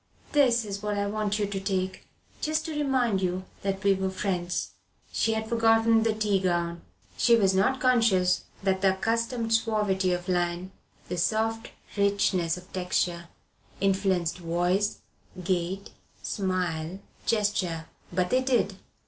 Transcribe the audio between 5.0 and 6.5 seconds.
She had forgotten the tea